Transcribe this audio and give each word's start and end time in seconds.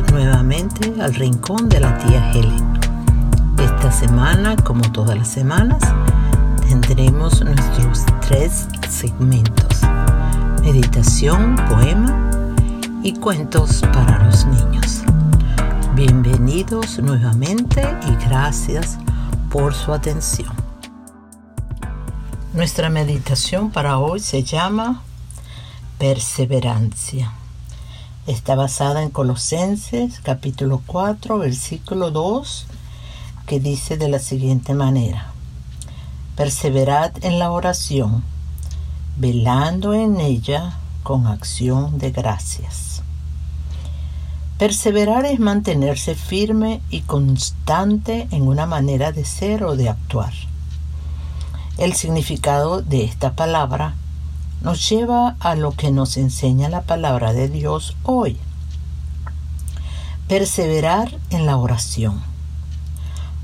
Nuevamente 0.00 0.94
al 1.02 1.14
rincón 1.14 1.68
de 1.68 1.78
la 1.78 1.98
tía 1.98 2.32
Helen. 2.32 2.80
Esta 3.58 3.92
semana, 3.92 4.56
como 4.56 4.80
todas 4.90 5.18
las 5.18 5.28
semanas, 5.28 5.82
tendremos 6.66 7.42
nuestros 7.44 8.06
tres 8.26 8.68
segmentos. 8.88 9.82
Meditación, 10.62 11.56
poema 11.68 12.30
y 13.02 13.12
cuentos 13.14 13.82
para 13.92 14.24
los 14.24 14.46
niños. 14.46 15.02
Bienvenidos 15.94 16.98
nuevamente 16.98 17.82
y 18.08 18.24
gracias 18.24 18.96
por 19.50 19.74
su 19.74 19.92
atención. 19.92 20.52
Nuestra 22.54 22.88
meditación 22.88 23.70
para 23.70 23.98
hoy 23.98 24.20
se 24.20 24.42
llama 24.42 25.02
Perseverancia. 25.98 27.32
Está 28.28 28.54
basada 28.54 29.02
en 29.02 29.10
Colosenses 29.10 30.20
capítulo 30.20 30.80
4 30.86 31.38
versículo 31.38 32.12
2 32.12 32.66
que 33.46 33.58
dice 33.58 33.96
de 33.96 34.06
la 34.06 34.20
siguiente 34.20 34.74
manera. 34.74 35.32
Perseverad 36.36 37.12
en 37.22 37.40
la 37.40 37.50
oración, 37.50 38.22
velando 39.16 39.92
en 39.92 40.20
ella 40.20 40.78
con 41.02 41.26
acción 41.26 41.98
de 41.98 42.12
gracias. 42.12 43.02
Perseverar 44.56 45.24
es 45.26 45.40
mantenerse 45.40 46.14
firme 46.14 46.80
y 46.90 47.00
constante 47.00 48.28
en 48.30 48.46
una 48.46 48.66
manera 48.66 49.10
de 49.10 49.24
ser 49.24 49.64
o 49.64 49.74
de 49.74 49.88
actuar. 49.88 50.32
El 51.76 51.94
significado 51.94 52.82
de 52.82 53.02
esta 53.02 53.32
palabra 53.34 53.96
nos 54.62 54.88
lleva 54.88 55.36
a 55.40 55.54
lo 55.54 55.72
que 55.72 55.90
nos 55.90 56.16
enseña 56.16 56.68
la 56.68 56.82
palabra 56.82 57.32
de 57.32 57.48
Dios 57.48 57.96
hoy. 58.04 58.38
Perseverar 60.28 61.18
en 61.30 61.46
la 61.46 61.56
oración. 61.56 62.22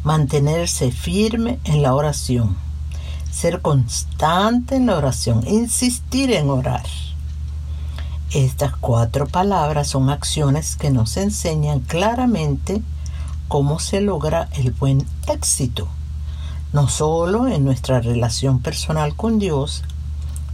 Mantenerse 0.05 0.93
firme 0.93 1.59
en 1.65 1.83
la 1.83 1.95
oración. 1.95 2.57
Ser 3.33 3.61
constante 3.61 4.77
en 4.77 4.87
la 4.87 4.97
oración. 4.97 5.45
Insistir 5.47 6.31
en 6.31 6.51
orar. 6.51 6.87
Estas 8.33 8.77
cuatro 8.77 9.27
palabras 9.27 9.89
son 9.89 10.11
acciones 10.11 10.77
que 10.77 10.91
nos 10.91 11.17
enseñan 11.17 11.81
claramente 11.81 12.83
cómo 13.49 13.81
se 13.81 14.03
logra 14.03 14.49
el 14.53 14.71
buen 14.71 15.07
éxito, 15.27 15.89
no 16.75 16.89
solo 16.89 17.49
en 17.49 17.65
nuestra 17.65 18.01
relación 18.01 18.61
personal 18.61 19.17
con 19.17 19.39
Dios, 19.39 19.83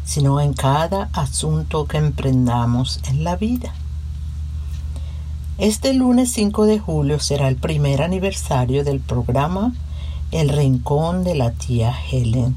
sino 0.05 0.41
en 0.41 0.53
cada 0.53 1.09
asunto 1.13 1.87
que 1.87 1.97
emprendamos 1.97 3.01
en 3.09 3.25
la 3.25 3.37
vida. 3.37 3.75
Este 5.57 5.95
lunes 5.95 6.33
5 6.33 6.67
de 6.67 6.79
julio 6.79 7.21
será 7.21 7.49
el 7.49 7.57
primer 7.57 8.03
aniversario 8.03 8.85
del 8.85 9.01
programa 9.01 9.73
El 10.31 10.49
Rincón 10.49 11.25
de 11.25 11.35
la 11.35 11.53
tía 11.53 11.95
Helen. 12.11 12.57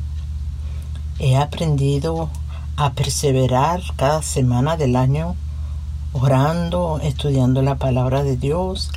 He 1.20 1.38
aprendido 1.38 2.30
a 2.76 2.94
perseverar 2.94 3.82
cada 3.96 4.22
semana 4.22 4.78
del 4.78 4.96
año 4.96 5.36
orando, 6.14 7.00
estudiando 7.02 7.62
la 7.62 7.76
palabra 7.76 8.24
de 8.24 8.36
Dios 8.36 8.92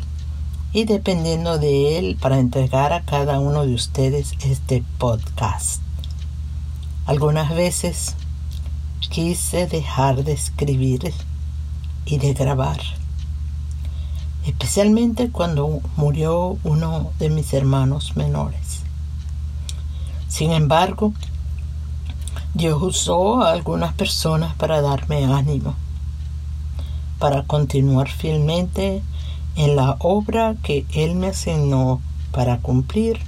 y 0.72 0.84
dependiendo 0.84 1.58
de 1.58 1.98
Él 1.98 2.16
para 2.20 2.38
entregar 2.38 2.92
a 2.92 3.02
cada 3.02 3.38
uno 3.38 3.66
de 3.66 3.74
ustedes 3.74 4.32
este 4.40 4.82
podcast. 4.98 5.82
Algunas 7.06 7.54
veces 7.54 8.16
quise 9.08 9.66
dejar 9.66 10.24
de 10.24 10.32
escribir 10.32 11.12
y 12.04 12.18
de 12.18 12.34
grabar, 12.34 12.80
especialmente 14.46 15.30
cuando 15.30 15.80
murió 15.96 16.58
uno 16.64 17.10
de 17.18 17.30
mis 17.30 17.52
hermanos 17.52 18.16
menores. 18.16 18.82
Sin 20.28 20.52
embargo, 20.52 21.12
Dios 22.54 22.80
usó 22.82 23.42
a 23.42 23.52
algunas 23.52 23.94
personas 23.94 24.54
para 24.54 24.80
darme 24.80 25.24
ánimo, 25.24 25.74
para 27.18 27.44
continuar 27.44 28.08
fielmente 28.08 29.02
en 29.56 29.76
la 29.76 29.96
obra 30.00 30.56
que 30.62 30.86
Él 30.92 31.14
me 31.14 31.28
asignó 31.28 32.00
para 32.32 32.58
cumplir 32.58 33.18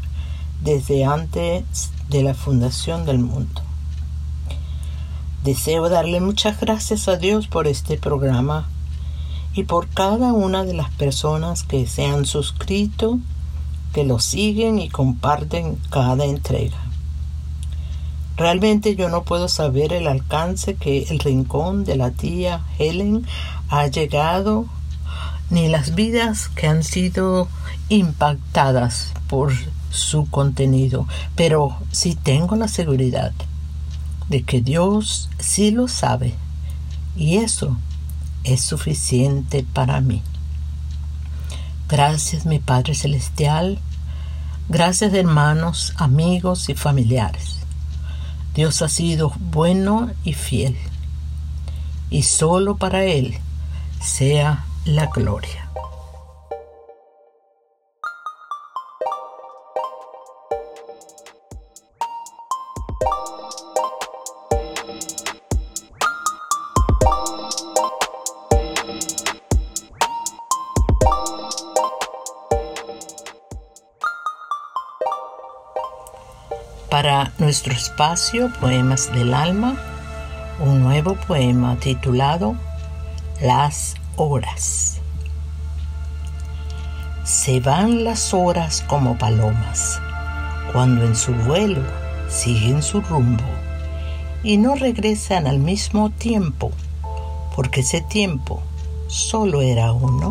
desde 0.63 1.05
antes 1.05 1.91
de 2.09 2.23
la 2.23 2.35
fundación 2.35 3.05
del 3.05 3.19
mundo. 3.19 3.63
Deseo 5.45 5.89
darle 5.89 6.21
muchas 6.21 6.61
gracias 6.61 7.09
a 7.09 7.17
Dios 7.17 7.49
por 7.49 7.67
este 7.67 7.97
programa 7.97 8.69
y 9.55 9.65
por 9.65 9.89
cada 9.89 10.33
una 10.33 10.65
de 10.65 10.73
las 10.73 10.89
personas 10.91 11.65
que 11.65 11.89
se 11.89 12.07
han 12.07 12.27
suscrito, 12.27 13.19
que 13.93 14.05
lo 14.05 14.21
siguen 14.21 14.79
y 14.79 14.89
comparten 14.89 15.79
cada 15.91 16.27
entrega. 16.27 16.77
Realmente 18.37 18.95
yo 18.95 19.09
no 19.09 19.25
puedo 19.25 19.49
saber 19.49 19.93
el 19.93 20.07
alcance 20.07 20.77
que 20.77 21.09
el 21.11 21.19
rincón 21.19 21.83
de 21.83 21.97
la 21.97 22.13
tía 22.13 22.65
Helen 22.79 23.27
ha 23.69 23.89
llegado, 23.89 24.67
ni 25.51 25.67
las 25.67 25.97
vidas 25.97 26.51
que 26.51 26.69
han 26.69 26.85
sido 26.85 27.49
impactadas 27.89 29.13
por 29.27 29.53
su 29.91 30.31
contenido, 30.31 31.09
pero 31.35 31.77
sí 31.91 32.15
tengo 32.15 32.55
la 32.55 32.69
seguridad 32.69 33.33
de 34.33 34.45
que 34.45 34.63
Dios 34.63 35.29
sí 35.39 35.71
lo 35.73 35.89
sabe 35.89 36.33
y 37.15 37.37
eso 37.37 37.77
es 38.45 38.63
suficiente 38.63 39.63
para 39.75 40.01
mí. 40.01 40.23
Gracias 41.87 42.47
mi 42.47 42.59
Padre 42.59 42.95
Celestial, 42.95 43.79
gracias 44.71 45.13
hermanos, 45.13 45.93
amigos 45.99 46.71
y 46.71 46.75
familiares. 46.75 47.59
Dios 48.55 48.81
ha 48.81 48.89
sido 48.89 49.35
bueno 49.39 50.11
y 50.25 50.33
fiel 50.33 50.79
y 52.09 52.23
solo 52.23 52.79
para 52.79 53.05
Él 53.05 53.37
sea 54.01 54.65
la 54.87 55.09
gloria. 55.09 55.63
Para 77.03 77.33
nuestro 77.39 77.73
espacio 77.73 78.53
Poemas 78.61 79.13
del 79.13 79.35
Alma, 79.35 79.75
un 80.61 80.85
nuevo 80.85 81.17
poema 81.17 81.75
titulado 81.75 82.55
Las 83.41 83.97
horas. 84.15 85.01
Se 87.25 87.59
van 87.59 88.05
las 88.05 88.33
horas 88.33 88.85
como 88.87 89.19
palomas, 89.19 90.01
cuando 90.73 91.05
en 91.05 91.17
su 91.17 91.35
vuelo 91.35 91.83
siguen 92.29 92.85
su 92.85 93.01
rumbo 93.01 93.43
y 94.45 94.57
no 94.59 94.77
regresan 94.77 95.49
al 95.49 95.59
mismo 95.59 96.11
tiempo, 96.11 96.71
porque 97.57 97.81
ese 97.81 98.01
tiempo 98.03 98.63
solo 99.09 99.61
era 99.61 99.91
uno 99.91 100.31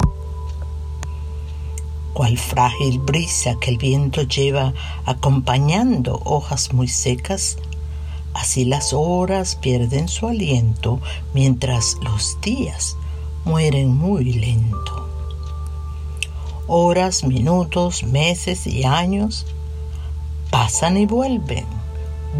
cual 2.14 2.38
frágil 2.38 3.00
brisa 3.00 3.56
que 3.60 3.72
el 3.72 3.78
viento 3.78 4.24
lleva 4.24 4.74
acompañando 5.06 6.22
hojas 6.26 6.74
muy 6.74 6.88
secas, 6.88 7.58
así 8.34 8.66
las 8.66 8.94
horas 8.94 9.56
pierden 9.56 10.08
su 10.08 10.28
aliento 10.28 11.00
mientras 11.34 11.98
los 12.02 12.40
días 12.42 12.98
mueren 13.46 13.96
muy 13.96 14.26
lento. 14.26 15.08
Horas, 16.68 17.24
minutos, 17.24 18.04
meses 18.04 18.68
y 18.68 18.84
años 18.84 19.46
pasan 20.50 20.98
y 20.98 21.06
vuelven, 21.06 21.66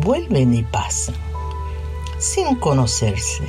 vuelven 0.04 0.54
y 0.54 0.64
pasan, 0.64 1.16
sin 2.18 2.56
conocerse, 2.56 3.44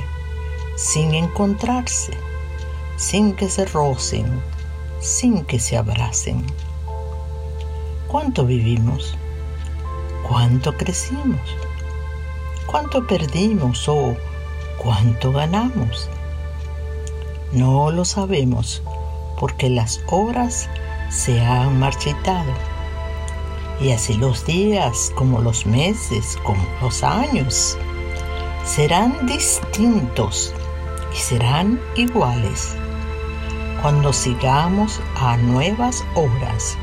sin 0.75 1.13
encontrarse, 1.13 2.13
sin 2.97 3.33
que 3.33 3.49
se 3.49 3.65
rocen, 3.65 4.41
sin 5.03 5.43
que 5.43 5.59
se 5.59 5.77
abracen. 5.77 6.45
¿Cuánto 8.07 8.45
vivimos? 8.45 9.15
¿Cuánto 10.27 10.75
crecimos? 10.77 11.41
¿Cuánto 12.65 13.05
perdimos 13.05 13.87
o 13.89 14.15
cuánto 14.77 15.31
ganamos? 15.31 16.09
No 17.51 17.91
lo 17.91 18.05
sabemos 18.05 18.81
porque 19.39 19.69
las 19.69 20.01
horas 20.07 20.69
se 21.09 21.39
han 21.41 21.77
marchitado. 21.79 22.51
Y 23.81 23.91
así 23.91 24.13
los 24.13 24.45
días, 24.45 25.11
como 25.15 25.41
los 25.41 25.65
meses, 25.65 26.37
como 26.43 26.63
los 26.81 27.03
años, 27.03 27.77
serán 28.63 29.25
distintos 29.25 30.53
y 31.13 31.17
serán 31.17 31.81
iguales 31.95 32.75
cuando 33.83 34.13
sigamos 34.13 35.01
a 35.17 35.35
nuevas 35.35 36.05
obras 36.15 36.77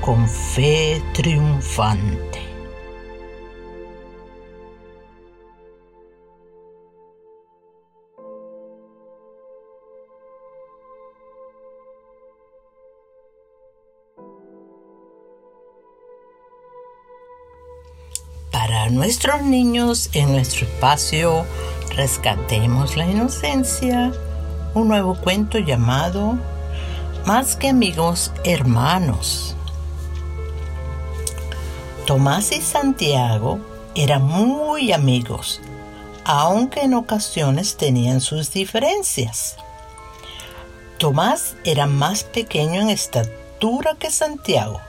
con 0.00 0.26
fe 0.26 1.02
triunfante. 1.12 2.40
Para 18.50 18.88
nuestros 18.88 19.42
niños 19.42 20.08
en 20.14 20.32
nuestro 20.32 20.64
espacio 20.66 21.44
Rescatemos 21.96 22.94
la 22.94 23.06
Inocencia, 23.06 24.12
un 24.76 24.88
nuevo 24.88 25.14
cuento 25.14 25.58
llamado 25.58 26.38
Más 27.24 27.56
que 27.56 27.70
amigos, 27.70 28.30
hermanos. 28.44 29.56
Tomás 32.06 32.52
y 32.52 32.60
Santiago 32.60 33.58
eran 33.94 34.22
muy 34.22 34.92
amigos, 34.92 35.62
aunque 36.24 36.82
en 36.82 36.92
ocasiones 36.92 37.78
tenían 37.78 38.20
sus 38.20 38.52
diferencias. 38.52 39.56
Tomás 40.98 41.56
era 41.64 41.86
más 41.86 42.24
pequeño 42.24 42.82
en 42.82 42.90
estatura 42.90 43.96
que 43.98 44.10
Santiago, 44.10 44.80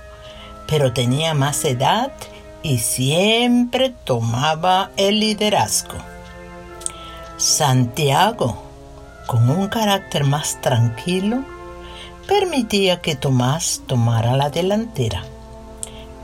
pero 0.67 0.91
tenía 0.91 1.33
más 1.33 1.63
edad 1.63 2.11
y 2.61 2.79
siempre 2.79 3.95
tomaba 4.03 4.91
el 4.97 5.21
liderazgo. 5.21 5.95
Santiago 7.37 8.66
con 9.27 9.49
un 9.49 9.67
carácter 9.67 10.23
más 10.23 10.59
tranquilo, 10.61 11.43
permitía 12.27 13.01
que 13.01 13.15
Tomás 13.15 13.83
tomara 13.85 14.35
la 14.35 14.49
delantera. 14.49 15.23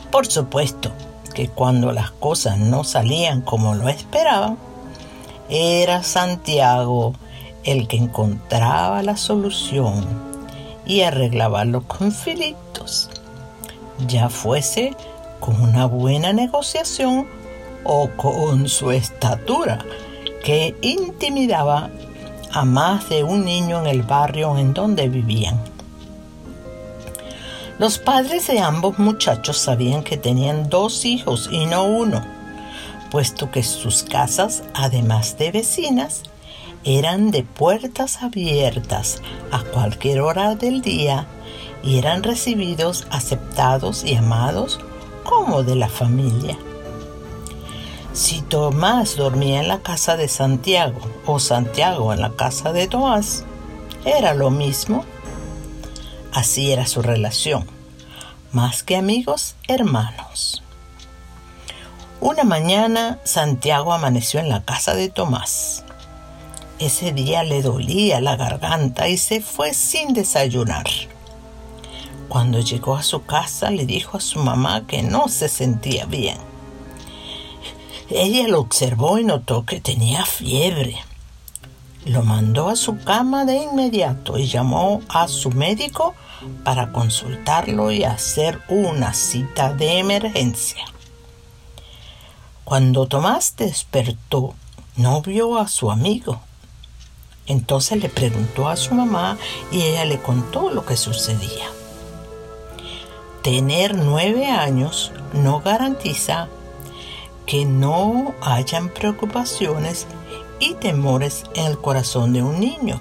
Por 0.10 0.26
supuesto 0.26 0.92
que 1.36 1.50
cuando 1.50 1.92
las 1.92 2.12
cosas 2.12 2.58
no 2.58 2.84
salían 2.84 3.42
como 3.42 3.76
lo 3.76 3.90
esperaban, 3.90 4.58
era 5.50 6.02
Santiago 6.02 7.14
el 7.64 7.88
que 7.88 7.98
encontraba 7.98 9.04
la 9.04 9.18
solución 9.18 10.06
y 10.86 11.02
arreglaba 11.02 11.66
los 11.66 11.84
conflictos, 11.86 13.10
ya 14.08 14.30
fuese 14.30 14.96
con 15.40 15.62
una 15.62 15.86
buena 15.86 16.34
negociación 16.34 17.28
o 17.84 18.10
con 18.12 18.70
su 18.70 18.92
estatura 18.92 19.80
que 20.44 20.76
intimidaba 20.82 21.90
a 22.54 22.66
más 22.66 23.10
de 23.10 23.24
un 23.24 23.44
niño 23.44 23.80
en 23.80 23.88
el 23.88 24.04
barrio 24.04 24.58
en 24.58 24.74
donde 24.74 25.10
vivían. 25.10 25.60
Los 27.80 27.98
padres 27.98 28.48
de 28.48 28.60
ambos 28.60 29.00
muchachos 29.00 29.58
sabían 29.58 30.04
que 30.04 30.16
tenían 30.16 30.70
dos 30.70 31.06
hijos 31.06 31.50
y 31.52 31.66
no 31.66 31.84
uno, 31.84 32.24
puesto 33.10 33.50
que 33.50 33.64
sus 33.64 34.04
casas, 34.04 34.64
además 34.76 35.38
de 35.40 35.52
vecinas, 35.52 36.24
eran 36.84 37.32
de 37.32 37.44
puertas 37.44 38.22
abiertas 38.22 39.22
a 39.52 39.64
cualquier 39.64 40.22
hora 40.22 40.56
del 40.56 40.82
día 40.82 41.26
y 41.84 41.98
eran 41.98 42.22
recibidos, 42.22 43.08
aceptados 43.10 44.04
y 44.04 44.16
amados 44.16 44.80
como 45.24 45.64
de 45.64 45.76
la 45.76 45.90
familia. 45.90 46.58
Si 48.14 48.44
Tomás 48.44 49.16
dormía 49.16 49.60
en 49.60 49.68
la 49.68 49.80
casa 49.80 50.16
de 50.16 50.28
Santiago 50.28 51.02
o 51.26 51.40
Santiago 51.40 52.14
en 52.14 52.22
la 52.22 52.30
casa 52.34 52.72
de 52.72 52.88
Tomás, 52.88 53.44
era 54.06 54.36
lo 54.36 54.52
mismo. 54.52 55.04
Así 56.32 56.72
era 56.72 56.86
su 56.86 57.02
relación, 57.02 57.66
más 58.52 58.84
que 58.84 58.98
amigos, 58.98 59.56
hermanos. 59.68 60.62
Una 62.22 62.44
mañana 62.44 63.18
Santiago 63.24 63.94
amaneció 63.94 64.40
en 64.40 64.50
la 64.50 64.64
casa 64.64 64.94
de 64.94 65.10
Tomás. 65.10 65.84
Ese 66.78 67.14
día 67.14 67.44
le 67.44 67.64
dolía 67.64 68.22
la 68.22 68.36
garganta 68.36 69.08
y 69.08 69.18
se 69.18 69.42
fue 69.42 69.74
sin 69.74 70.14
desayunar. 70.14 70.86
Cuando 72.30 72.60
llegó 72.60 72.96
a 72.96 73.02
su 73.02 73.26
casa 73.26 73.72
le 73.72 73.88
dijo 73.88 74.18
a 74.18 74.22
su 74.22 74.38
mamá 74.38 74.86
que 74.86 75.02
no 75.02 75.30
se 75.30 75.50
sentía 75.50 76.06
bien 76.06 76.53
ella 78.10 78.48
lo 78.48 78.60
observó 78.60 79.18
y 79.18 79.24
notó 79.24 79.66
que 79.66 79.80
tenía 79.80 80.26
fiebre. 80.26 80.98
Lo 82.06 82.24
mandó 82.24 82.70
a 82.70 82.76
su 82.76 83.00
cama 83.00 83.46
de 83.46 83.64
inmediato 83.64 84.38
y 84.38 84.48
llamó 84.48 85.02
a 85.08 85.28
su 85.28 85.52
médico 85.52 86.14
para 86.66 86.92
consultarlo 86.92 87.92
y 87.92 88.04
hacer 88.04 88.60
una 88.68 89.14
cita 89.14 89.74
de 89.74 90.00
emergencia. 90.00 90.86
Cuando 92.66 93.08
Tomás 93.08 93.56
despertó, 93.56 94.54
no 94.98 95.22
vio 95.22 95.58
a 95.58 95.68
su 95.68 95.92
amigo. 95.92 96.42
Entonces 97.46 98.02
le 98.02 98.10
preguntó 98.10 98.68
a 98.70 98.76
su 98.76 98.94
mamá 98.96 99.38
y 99.72 99.82
ella 99.82 100.06
le 100.06 100.20
contó 100.20 100.70
lo 100.70 100.86
que 100.86 100.98
sucedía. 100.98 101.68
Tener 103.42 103.96
nueve 103.96 104.48
años 104.48 105.12
no 105.34 105.60
garantiza 105.60 106.48
que 107.46 107.66
no 107.66 108.34
hayan 108.42 108.90
preocupaciones 108.90 110.08
y 110.60 110.74
temores 110.76 111.44
en 111.56 111.66
el 111.66 111.78
corazón 111.78 112.34
de 112.34 112.42
un 112.42 112.60
niño. 112.60 113.00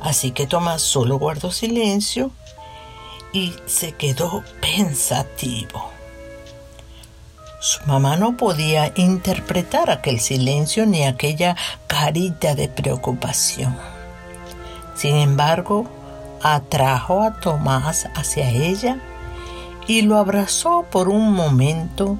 Así 0.00 0.32
que 0.32 0.46
Tomás 0.46 0.82
solo 0.82 1.18
guardó 1.18 1.52
silencio 1.52 2.30
y 3.32 3.54
se 3.66 3.92
quedó 3.92 4.42
pensativo. 4.60 5.90
Su 7.60 7.84
mamá 7.86 8.16
no 8.16 8.38
podía 8.38 8.92
interpretar 8.96 9.90
aquel 9.90 10.18
silencio 10.18 10.86
ni 10.86 11.04
aquella 11.04 11.56
carita 11.86 12.54
de 12.54 12.68
preocupación. 12.68 13.76
Sin 14.94 15.16
embargo, 15.16 15.86
atrajo 16.42 17.22
a 17.22 17.38
Tomás 17.38 18.08
hacia 18.14 18.48
ella 18.50 18.98
y 19.86 20.02
lo 20.02 20.16
abrazó 20.16 20.86
por 20.90 21.10
un 21.10 21.32
momento 21.32 22.18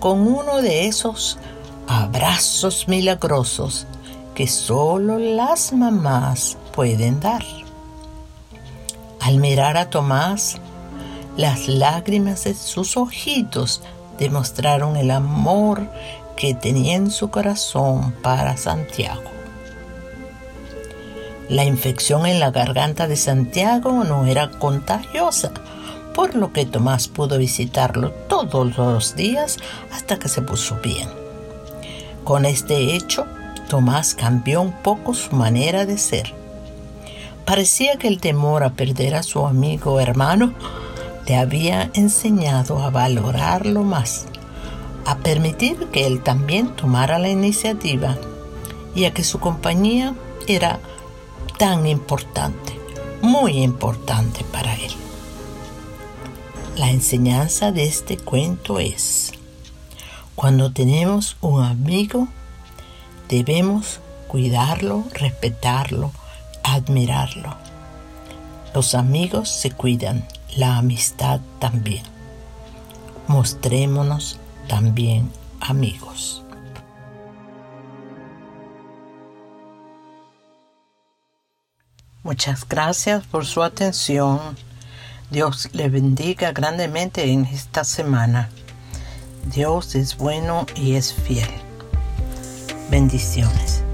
con 0.00 0.20
uno 0.26 0.60
de 0.62 0.86
esos 0.86 1.38
abrazos 1.86 2.88
milagrosos 2.88 3.86
que 4.34 4.46
solo 4.46 5.18
las 5.18 5.72
mamás 5.72 6.56
pueden 6.72 7.20
dar. 7.20 7.44
Al 9.20 9.38
mirar 9.38 9.76
a 9.76 9.90
Tomás, 9.90 10.58
las 11.36 11.68
lágrimas 11.68 12.44
de 12.44 12.54
sus 12.54 12.96
ojitos 12.96 13.82
demostraron 14.18 14.96
el 14.96 15.10
amor 15.10 15.88
que 16.36 16.54
tenía 16.54 16.96
en 16.96 17.10
su 17.10 17.30
corazón 17.30 18.12
para 18.22 18.56
Santiago. 18.56 19.22
La 21.48 21.64
infección 21.64 22.26
en 22.26 22.40
la 22.40 22.50
garganta 22.50 23.08
de 23.08 23.16
Santiago 23.16 24.04
no 24.04 24.26
era 24.26 24.50
contagiosa, 24.50 25.50
por 26.18 26.34
lo 26.34 26.52
que 26.52 26.66
Tomás 26.66 27.06
pudo 27.06 27.38
visitarlo 27.38 28.10
todos 28.10 28.76
los 28.76 29.14
días 29.14 29.58
hasta 29.92 30.18
que 30.18 30.28
se 30.28 30.42
puso 30.42 30.74
bien. 30.82 31.08
Con 32.24 32.44
este 32.44 32.96
hecho, 32.96 33.24
Tomás 33.68 34.16
cambió 34.16 34.60
un 34.60 34.72
poco 34.72 35.14
su 35.14 35.36
manera 35.36 35.86
de 35.86 35.96
ser. 35.96 36.34
Parecía 37.46 37.98
que 37.98 38.08
el 38.08 38.20
temor 38.20 38.64
a 38.64 38.72
perder 38.72 39.14
a 39.14 39.22
su 39.22 39.46
amigo 39.46 40.00
hermano 40.00 40.54
le 41.24 41.36
había 41.36 41.88
enseñado 41.94 42.82
a 42.82 42.90
valorarlo 42.90 43.84
más, 43.84 44.26
a 45.06 45.18
permitir 45.18 45.86
que 45.92 46.04
él 46.04 46.24
también 46.24 46.74
tomara 46.74 47.20
la 47.20 47.28
iniciativa 47.28 48.16
y 48.92 49.04
a 49.04 49.14
que 49.14 49.22
su 49.22 49.38
compañía 49.38 50.16
era 50.48 50.80
tan 51.58 51.86
importante, 51.86 52.76
muy 53.22 53.62
importante 53.62 54.44
para 54.50 54.74
él. 54.74 54.97
La 56.78 56.90
enseñanza 56.90 57.72
de 57.72 57.86
este 57.86 58.16
cuento 58.16 58.78
es, 58.78 59.32
cuando 60.36 60.72
tenemos 60.72 61.36
un 61.40 61.64
amigo, 61.64 62.28
debemos 63.28 63.98
cuidarlo, 64.28 65.02
respetarlo, 65.12 66.12
admirarlo. 66.62 67.56
Los 68.72 68.94
amigos 68.94 69.48
se 69.48 69.72
cuidan, 69.72 70.24
la 70.56 70.76
amistad 70.76 71.40
también. 71.58 72.04
Mostrémonos 73.26 74.38
también 74.68 75.32
amigos. 75.58 76.44
Muchas 82.22 82.68
gracias 82.68 83.26
por 83.26 83.46
su 83.46 83.64
atención. 83.64 84.67
Dios 85.30 85.68
le 85.72 85.90
bendiga 85.90 86.52
grandemente 86.52 87.30
en 87.30 87.44
esta 87.44 87.84
semana. 87.84 88.48
Dios 89.54 89.94
es 89.94 90.16
bueno 90.16 90.64
y 90.74 90.94
es 90.94 91.12
fiel. 91.12 91.50
Bendiciones. 92.90 93.84